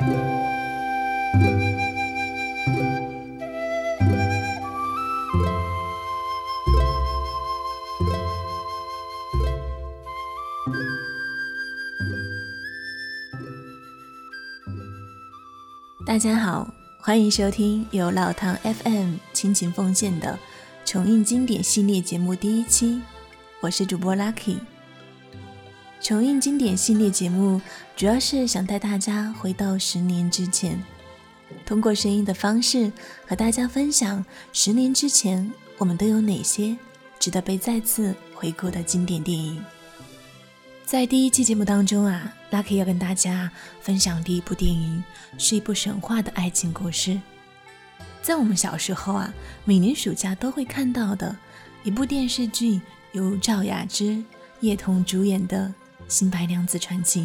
[0.00, 0.06] 大
[16.18, 20.38] 家好，欢迎收听由老唐 FM 倾情奉献的
[20.84, 23.02] 重映经典系列节目第一期，
[23.60, 24.69] 我是主播 Lucky。
[26.00, 27.60] 重映经典系列节目
[27.94, 30.82] 主要是想带大家回到十年之前，
[31.66, 32.90] 通过声音的方式
[33.26, 36.74] 和大家分享十年之前我们都有哪些
[37.18, 39.62] 值得被再次回顾的经典电影。
[40.86, 43.50] 在第一期节目当中啊，Lucky 要跟大家
[43.82, 45.04] 分享第一部电影，
[45.36, 47.20] 是一部神话的爱情故事。
[48.22, 49.32] 在我们小时候啊，
[49.66, 51.36] 每年暑假都会看到的
[51.84, 52.80] 一部电视剧，
[53.12, 54.24] 由赵雅芝、
[54.60, 55.68] 叶童主演的
[56.10, 57.20] 《新白娘子传奇》。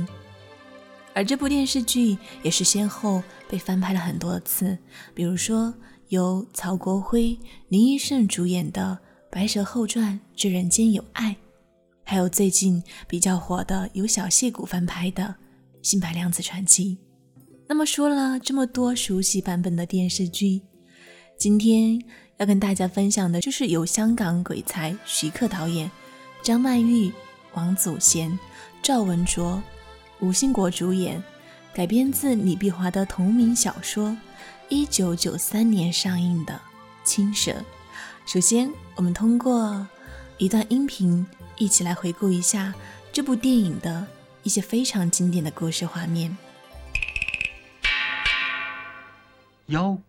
[1.14, 4.78] 而这部电视剧也是先后被翻拍了很多次，
[5.14, 5.74] 比如说
[6.10, 7.38] 由曹国辉、
[7.70, 9.00] 林依盛主演的
[9.34, 11.32] 《白蛇后传之人间有爱》。
[12.04, 15.24] 还有最近比较火的由小谢谷翻拍的
[15.82, 16.96] 《新白娘子传奇》。
[17.68, 20.62] 那么说了这么多熟悉版本的电视剧，
[21.36, 22.00] 今天
[22.38, 25.90] 要跟大家分享的就是由香港鬼才徐克导演、
[26.44, 27.12] 张曼玉、
[27.56, 28.38] 王祖贤、
[28.86, 29.60] 赵文卓、
[30.20, 31.24] 吴兴国主演，
[31.74, 34.16] 改编自李碧华的同名小说，
[34.70, 36.54] 一九九三年上映的
[37.04, 37.52] 《青蛇》。
[38.28, 39.88] 首先，我们通过
[40.38, 41.26] 一段音频
[41.58, 42.76] 一起来回顾一下
[43.12, 44.06] 这部电影的
[44.44, 46.38] 一些非常经典的故事画面。
[49.66, 49.98] 幺。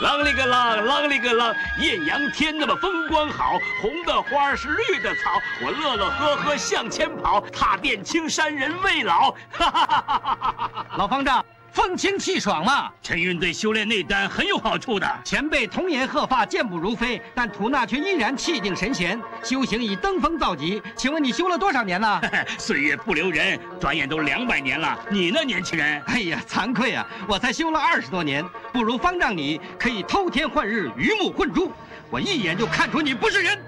[0.00, 5.30] 啷里个啷，啷里个啷，艳阳天那么风光好，红的花是绿的草，
[5.64, 9.30] 我乐乐呵呵向前跑，踏遍青山人未老。
[9.52, 10.38] 哈哈哈哈哈
[10.74, 10.86] 哈！
[10.98, 11.42] 老方丈。
[11.76, 15.06] 风清气爽嘛，晨运对修炼内丹很有好处的。
[15.22, 20.82] 前辈童颜鹤发，健步如飞，但吐纳却依然气定神闲，修行已登峰造极。
[20.96, 22.18] 请问你修了多少年了？
[22.56, 24.98] 岁月不留人，转眼都两百年了。
[25.10, 26.00] 你呢，年轻人？
[26.06, 28.42] 哎呀，惭愧啊，我才修了二十多年，
[28.72, 31.70] 不如方丈你可以偷天换日，鱼目混珠，
[32.08, 33.58] 我一眼就看出你不是人。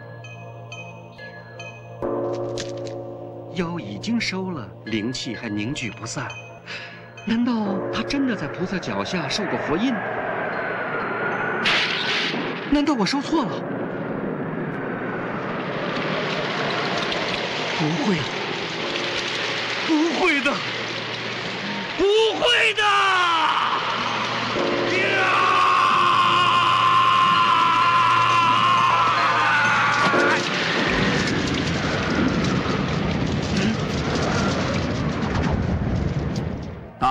[3.55, 6.27] 妖已经收了，灵气还凝聚不散。
[7.29, 7.53] 难道
[7.93, 9.93] 他真的在菩萨脚下受过佛印？
[12.71, 13.51] 难道我收错了？
[17.79, 18.17] 不会，
[19.87, 20.51] 不会的，
[21.99, 22.05] 不
[22.41, 23.18] 会的。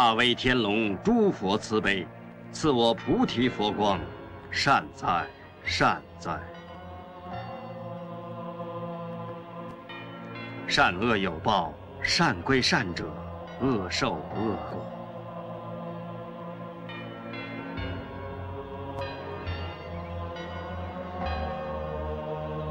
[0.07, 2.07] 大威天龙，诸佛慈悲，
[2.49, 3.99] 赐我菩提佛光，
[4.49, 5.27] 善哉
[5.65, 6.39] 善哉。
[10.65, 13.03] 善恶有报，善归善者，
[13.59, 14.85] 恶受恶果。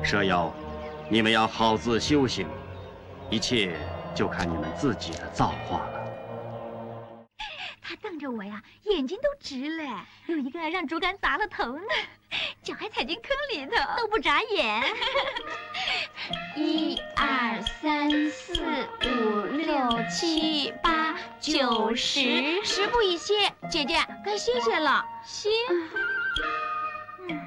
[0.03, 0.50] 蛇妖，
[1.10, 2.48] 你们要好自修行，
[3.28, 3.76] 一切
[4.14, 5.96] 就看你们自己的造化了。
[7.94, 10.04] 瞪着我呀，眼睛都直了。
[10.26, 11.84] 有一个让竹竿砸了头呢，
[12.62, 14.82] 脚还踩进坑里头，都不眨眼。
[16.56, 18.54] 一二三四
[19.04, 19.76] 五六
[20.10, 23.34] 七八九十，十步一歇。
[23.70, 25.04] 姐姐，该歇歇了。
[25.24, 25.48] 歇。
[27.28, 27.41] 嗯，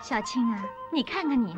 [0.00, 1.54] 小青啊，你看看你，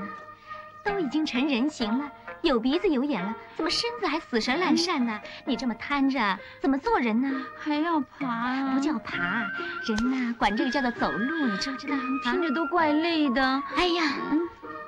[0.84, 2.10] 都已经成人形了。
[2.43, 5.21] 有鼻子有眼了，怎么身子还死神烂鳝呢？
[5.44, 7.43] 你这么瘫着，怎么做人呢？
[7.59, 8.75] 还要爬啊？
[8.75, 9.44] 不叫爬，
[9.87, 11.97] 人呐，管这个叫做走路，你知不知道？
[12.25, 13.62] 听着都怪累的。
[13.76, 14.03] 哎呀，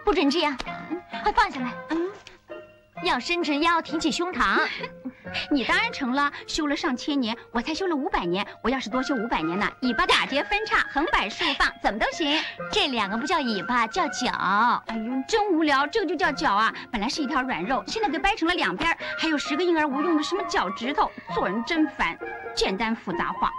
[0.05, 0.57] 不准这样，
[1.23, 1.73] 快放下来。
[1.91, 2.09] 嗯，
[3.05, 4.61] 要伸直腰，挺起胸膛。
[5.51, 8.47] 你当然成了，修了上千年，我才修了五百年。
[8.63, 12.39] 我要是多修五百年呢，尾巴打结分叉，横摆竖放，怎么都行。
[12.73, 14.31] 这两个不叫尾巴，叫脚。
[14.87, 16.75] 哎呦，真无聊，这个就叫脚啊！
[16.91, 22.19] 本来是一条软肉，现在给掰成了两边，还有十个婴儿无用的什么脚趾头，做人真烦。
[22.55, 23.53] 简单复杂化。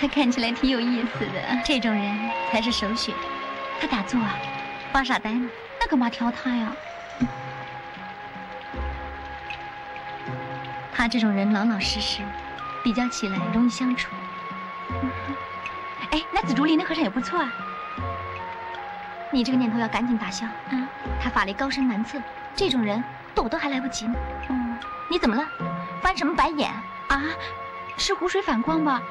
[0.00, 3.14] 他看起来挺有意思的，这种人才是首选。
[3.80, 4.36] 他打坐啊，
[4.92, 5.48] 发傻呆呢，
[5.80, 6.72] 那干嘛挑他呀？
[10.92, 12.22] 他这种人老老实实，
[12.82, 14.10] 比较起来容易相处。
[16.10, 17.52] 哎，那紫竹林那和尚也不错啊。
[19.32, 20.88] 你这个念头要赶紧打消啊！
[21.20, 22.18] 他法力高深难测，
[22.54, 23.02] 这种人
[23.34, 24.14] 躲都还来不及呢。
[24.48, 24.78] 嗯，
[25.10, 25.44] 你怎么了？
[26.00, 26.70] 翻什么白眼
[27.08, 27.22] 啊？
[27.96, 29.02] 是湖水反光吧？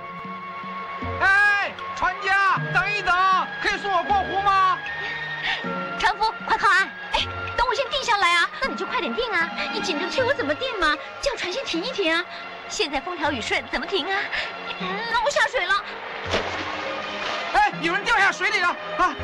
[2.03, 3.15] 哎，船家，等一等，
[3.61, 4.77] 可以送我过湖吗？
[5.97, 6.89] 船夫，快靠岸！
[7.13, 8.49] 哎，等我先定下来啊。
[8.61, 9.49] 那你就快点定啊！
[9.71, 10.93] 你紧着催我怎么定嘛？
[11.21, 12.23] 叫船先停一停啊！
[12.67, 14.19] 现在风调雨顺，怎么停啊？
[15.11, 15.83] 那我下水了。
[17.53, 18.67] 哎，有人掉下水里了
[18.97, 19.15] 啊！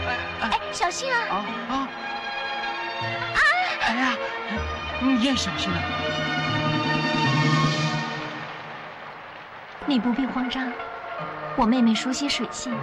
[0.44, 1.20] 哎，小心啊！
[1.30, 1.36] 啊
[1.70, 1.76] 啊！
[3.36, 3.40] 啊！
[3.82, 4.18] 哎呀，
[5.02, 5.80] 你也小心啊！
[9.86, 10.72] 你不必慌张，
[11.60, 12.74] 我妹妹熟悉水性，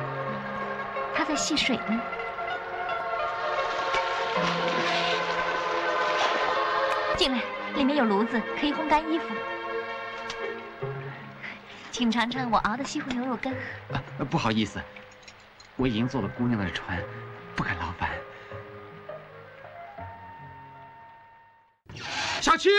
[1.14, 1.98] 她在戏水呢。
[7.16, 7.40] 进来，
[7.74, 9.24] 里面有炉子，可以烘干衣服。
[11.90, 13.50] 请尝尝我熬的西湖牛肉羹。
[14.18, 14.78] 呃，不好意思，
[15.76, 17.02] 我已经坐了姑娘的船，
[17.54, 18.10] 不敢劳烦。
[22.42, 22.70] 小青，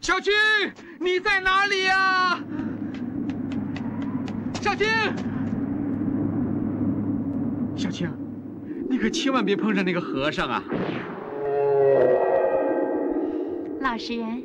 [0.00, 0.32] 小青，
[0.98, 2.40] 你在哪里呀？
[4.78, 4.86] 青，
[7.76, 8.08] 小青，
[8.88, 10.62] 你可千万别碰上那个和尚啊！
[13.80, 14.42] 老实人，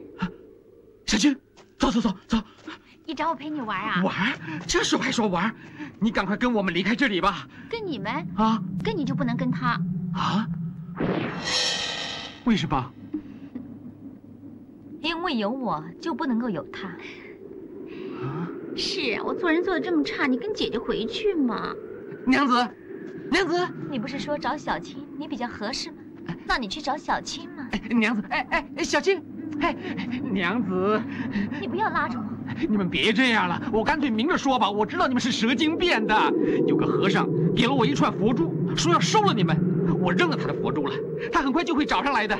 [1.06, 1.36] 小青，
[1.78, 2.38] 走走走走，
[3.06, 4.02] 你找我陪你玩啊？
[4.04, 4.34] 玩？
[4.66, 5.54] 这时候还说玩？
[6.00, 7.48] 你赶快跟我们离开这里吧！
[7.70, 8.62] 跟你们啊？
[8.84, 9.80] 跟你就不能跟他
[10.14, 10.48] 啊？
[12.46, 12.92] 为什么？
[15.02, 16.90] 因为有我就不能够有他。
[18.74, 18.78] 啊？
[18.78, 21.74] 是我做人做的这么差，你跟姐姐回去嘛。
[22.25, 22.68] 娘子，
[23.31, 23.56] 娘子，
[23.90, 25.98] 你不是说找小青你比较合适吗？
[26.48, 27.68] 那你去找小青嘛。
[27.72, 29.22] 哎，娘子，哎哎，小青，
[29.62, 29.75] 哎，
[30.31, 31.02] 娘子，
[31.62, 32.25] 你不要拉着我。
[32.68, 34.70] 你们别这样了，我干脆明着说吧。
[34.70, 36.16] 我知道你们是蛇精变的。
[36.68, 39.58] 有个和尚给了我一串佛珠，说要收了你们。
[40.00, 40.94] 我扔了他的佛珠了，
[41.31, 42.38] 他很快就会找上来的。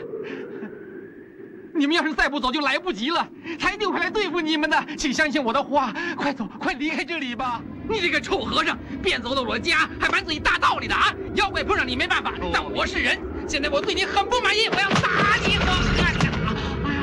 [1.76, 3.28] 你们要是再不走，就来不及了。
[3.60, 5.92] 他一定会来对付你们的，请相信我的话。
[6.16, 7.60] 快走，快离开这里吧！
[7.90, 11.12] 你这个臭和尚，变走了我家，还满嘴大道理的啊！
[11.36, 13.20] 妖怪碰上你没办法，但我是人。
[13.48, 15.58] 现在我对你很不满意，我要打你！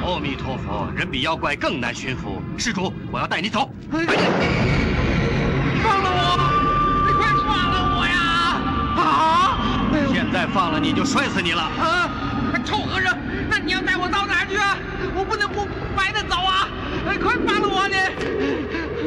[0.02, 2.40] 我阿弥陀佛，人比妖怪更难驯服。
[2.56, 3.70] 施主，我要带你走。
[3.90, 4.00] 放
[6.02, 6.38] 了我！
[7.06, 8.18] 你快放了我呀！
[9.02, 9.58] 啊！
[10.12, 11.62] 现在放了你就摔死你了！
[11.62, 12.08] 啊！
[12.64, 13.19] 臭和尚，那
[13.64, 14.76] 你要带我到哪儿去啊？
[15.14, 16.68] 我不能不白的走啊！
[17.04, 17.94] 快放了我你！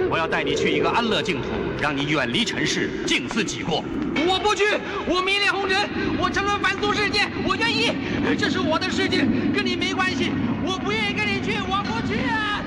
[0.10, 1.48] 我要带你去一个安乐净土，
[1.82, 3.84] 让你远离尘世，静思己过。
[4.28, 4.64] 我不去，
[5.08, 5.90] 我迷恋红尘，
[6.20, 7.92] 我沉沦凡俗世界，我愿意，
[8.38, 10.32] 这是我的世界，跟你没关系。
[10.66, 12.62] 我不愿意跟你去，我不去啊！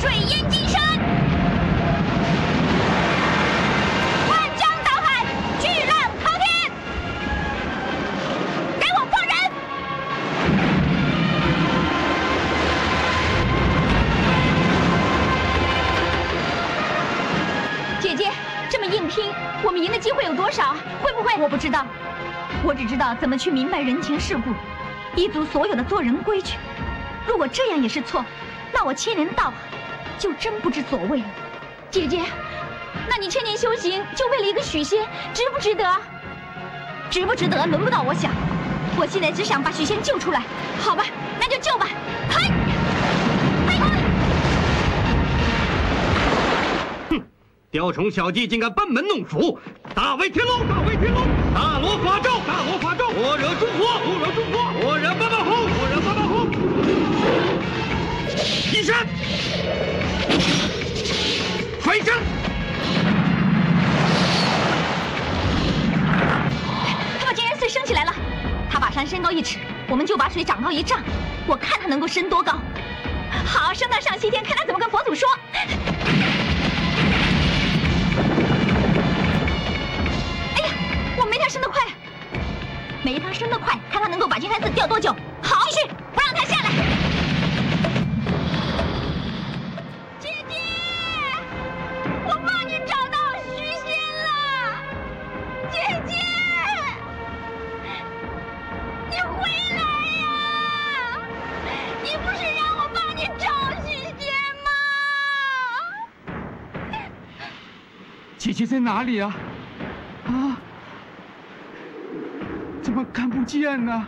[0.00, 0.89] 水淹金山，
[19.62, 20.74] 我们赢的机会有多少？
[21.02, 21.36] 会不会？
[21.38, 21.86] 我不知道，
[22.62, 24.54] 我只知道怎么去明白人情世故，
[25.14, 26.56] 一族所有的做人规矩。
[27.26, 28.24] 如果这样也是错，
[28.72, 29.52] 那我千年道
[30.18, 31.24] 就真不知所谓了。
[31.90, 32.22] 姐姐，
[33.08, 35.84] 那你千年修行就为了一个许仙，值不值得？
[37.10, 38.30] 值不值得，轮不到我想。
[38.96, 40.42] 我现在只想把许仙救出来。
[40.80, 41.04] 好吧，
[41.38, 41.86] 那就救吧。
[42.30, 42.50] 嘿，
[47.72, 49.56] 雕虫小技，竟敢班门弄斧！
[49.94, 51.24] 大威天龙，大威天龙，
[51.54, 56.50] 大罗法咒，大罗法咒，火惹诸火，火惹诸火，火惹八八红，火惹八八红。
[58.72, 59.06] 一闪，
[61.80, 62.16] 快一闪！
[67.20, 68.12] 他把金元穗升起来了，
[68.68, 69.58] 他把山升高一尺，
[69.88, 71.00] 我们就把水涨高一丈。
[71.46, 72.54] 我看他能够升多高。
[73.46, 75.28] 好，升到上西天，看他怎么跟佛祖说。
[81.30, 81.80] 没他升得快，
[83.04, 85.14] 没他升得快，看他能够把金山寺吊多久。
[85.40, 86.70] 好，继续，不让他下来。
[90.18, 90.56] 姐姐，
[92.26, 93.86] 我帮你找到许仙
[94.18, 94.26] 了，
[95.70, 96.16] 姐姐，
[99.08, 99.38] 你回
[99.76, 99.82] 来
[100.18, 100.24] 呀！
[102.02, 103.46] 你不是让我帮你找
[103.86, 104.20] 许仙
[104.64, 104.68] 吗？
[108.36, 109.32] 姐姐在哪里啊？
[110.26, 110.58] 啊？
[113.12, 114.06] 看不见呢？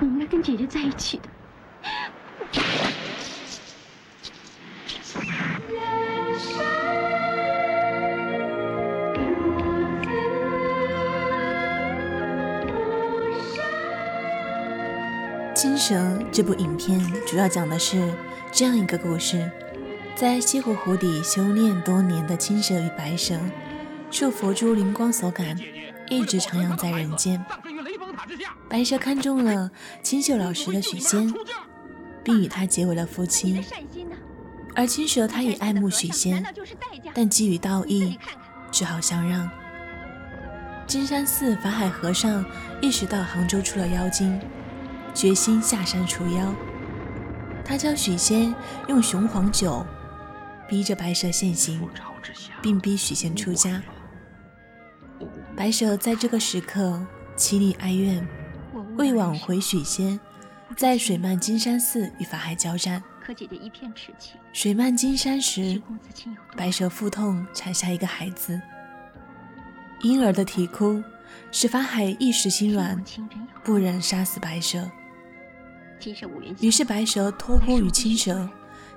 [0.00, 1.28] 我应该跟姐姐在一起的。
[15.62, 15.94] 《金蛇》
[16.32, 18.12] 这部影片主要讲的是
[18.50, 19.50] 这样一个故事：
[20.20, 23.40] 在西湖湖底修炼多年的青蛇与白蛇，
[24.10, 25.58] 受佛珠灵光所感，
[26.10, 27.42] 一直徜徉在人间。
[28.68, 29.70] 白蛇看中了
[30.02, 31.32] 清秀老实的许仙，
[32.22, 33.64] 并与他结为了夫妻。
[34.74, 36.44] 而青蛇他也爱慕许仙，
[37.14, 38.18] 但基于道义，
[38.70, 39.48] 只好相让。
[40.86, 42.44] 金山寺法海和尚
[42.82, 44.38] 意识到杭州出了妖精。
[45.14, 46.54] 决心下山除妖，
[47.64, 48.54] 他教许仙
[48.86, 49.82] 用雄黄酒
[50.70, 51.84] 逼着白蛇现形，
[52.62, 53.82] 并逼许仙出家。
[55.56, 57.04] 白蛇在这个时刻
[57.36, 58.24] 凄厉哀怨，
[58.96, 60.18] 为挽回许仙，
[60.76, 63.02] 在水漫金山寺与法海交战。
[63.20, 64.36] 可姐姐一片痴情。
[64.52, 65.82] 水漫金山时，
[66.56, 68.60] 白蛇腹痛产下一个孩子，
[70.02, 71.02] 婴儿的啼哭
[71.50, 73.02] 使法海一时心软，
[73.64, 74.88] 不忍杀死白蛇。
[76.60, 78.48] 于是白蛇托孤于青蛇，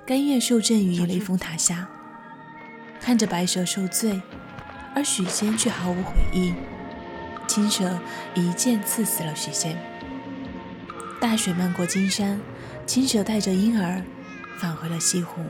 [0.06, 1.88] 甘愿受阵于雷峰塔下。
[3.00, 4.20] 看着白蛇受罪，
[4.94, 6.54] 而许仙却毫无悔意。
[7.46, 7.98] 青蛇
[8.34, 9.76] 一剑刺死了许仙。
[11.20, 12.40] 大水漫过金山，
[12.86, 14.02] 青蛇带着婴儿
[14.58, 15.42] 返回了西湖。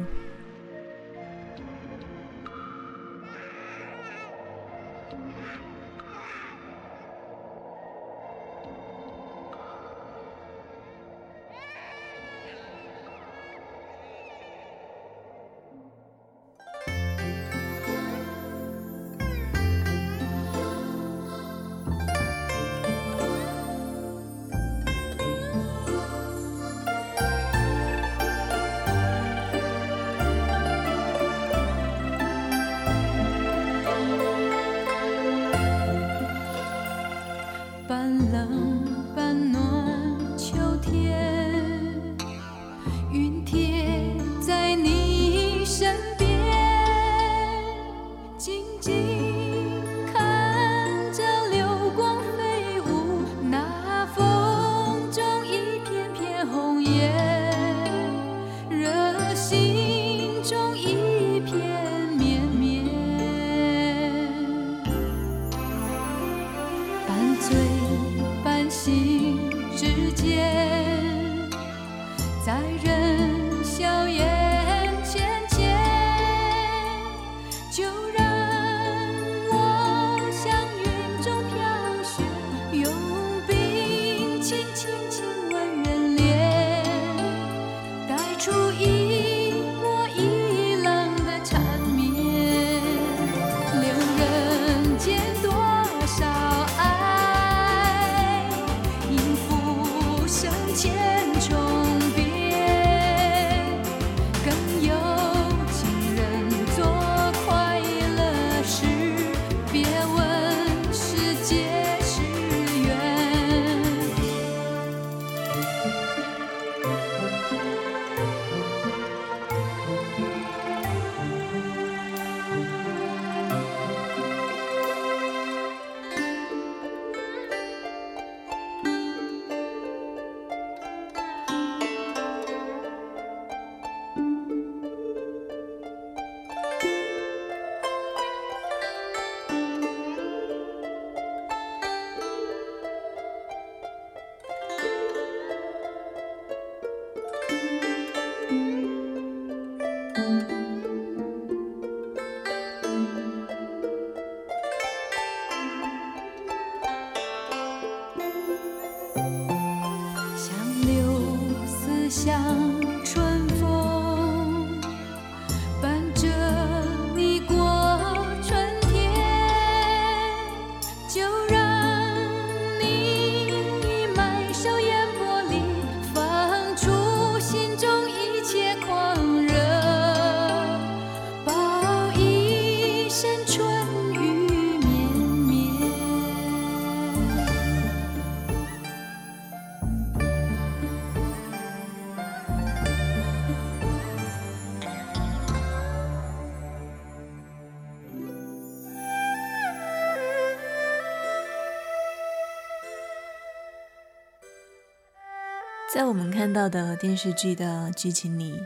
[205.94, 208.60] 在我们看到的电视剧的剧情里，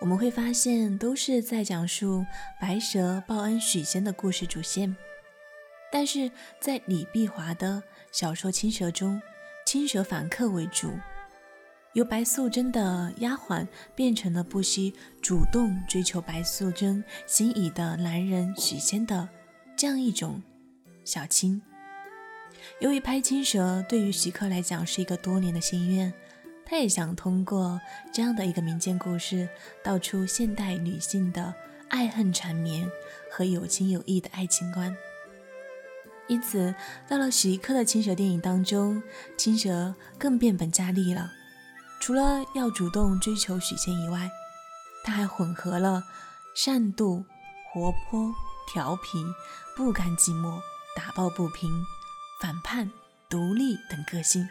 [0.00, 2.24] 我们会发现都是在讲述
[2.60, 4.96] 白蛇报恩许仙的故事主线。
[5.90, 6.30] 但是
[6.60, 7.82] 在李碧华的
[8.12, 9.20] 小说《青蛇》中，
[9.66, 10.92] 青蛇反客为主，
[11.94, 13.66] 由白素贞的丫鬟
[13.96, 19.28] 变成了不惜主动追求白素贞心仪的男人许仙的
[19.76, 20.40] 这样一种
[21.04, 21.60] 小青。
[22.78, 26.12] 由于拍《青蛇》对于徐克来讲是一个多年的心愿，
[26.70, 27.80] 他也想通过
[28.12, 29.48] 这样的一个民间故事，
[29.82, 31.54] 道出现代女性的
[31.88, 32.86] 爱恨缠绵
[33.32, 34.94] 和有情有义的爱情观。
[36.26, 36.74] 因此，
[37.08, 39.02] 到了徐克的《青蛇》电影当中，
[39.38, 41.32] 青蛇更变本加厉了。
[42.00, 44.30] 除了要主动追求许仙以外，
[45.02, 46.04] 他还混合了
[46.54, 47.24] 善妒、
[47.72, 48.30] 活泼、
[48.70, 49.24] 调皮、
[49.74, 50.60] 不甘寂寞、
[50.94, 51.70] 打抱不平、
[52.42, 52.92] 反叛、
[53.30, 54.46] 独立等个性。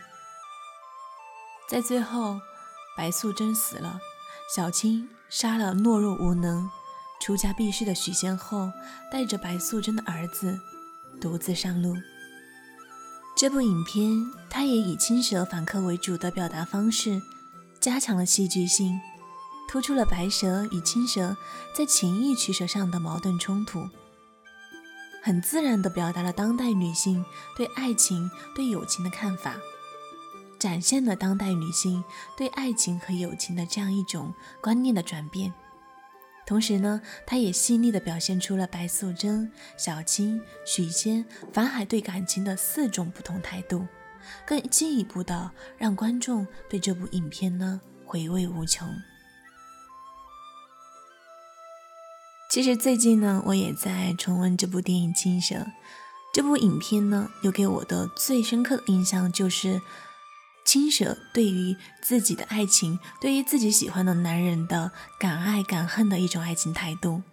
[1.69, 2.39] 在最后，
[2.95, 3.99] 白素贞死了，
[4.55, 6.69] 小青杀了懦弱无能、
[7.19, 8.71] 出家避世的许仙后，
[9.11, 10.57] 带着白素贞的儿子。
[11.19, 11.95] 独自上路。
[13.35, 14.13] 这部影片，
[14.49, 17.21] 它也以青蛇反客为主的表达方式，
[17.79, 18.99] 加强了戏剧性，
[19.67, 21.35] 突出了白蛇与青蛇
[21.75, 23.89] 在情义取舍上的矛盾冲突，
[25.23, 29.55] 很自然地表达了当代女性对爱情、对友情的看法，
[30.59, 32.03] 展现了当代女性
[32.35, 35.53] 对爱情和友情的这样一种观念的转变。
[36.45, 43.85] 同时呢，他也细腻地表现出了白素贞、小青、许仙、法海对感情的四种不同态度，
[44.45, 48.87] 更进一步的让观众对这部影片呢回味无穷。
[52.49, 55.55] 其实最近呢，我也在重温这部电影《青蛇》，
[56.33, 59.81] 这部影片呢，留给我的最深刻的印象就是。
[60.67, 67.23] 青蛇对于自己的爱情，对于自己喜欢的男人的敢爱敢恨的一种爱情态度。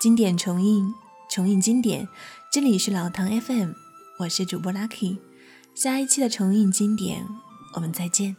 [0.00, 0.92] 经典重映，
[1.30, 2.08] 重映经典。
[2.50, 3.70] 这里是老唐 FM，
[4.18, 5.18] 我是主播 Lucky。
[5.76, 7.24] 下一期的重映经典，
[7.74, 8.36] 我们再见。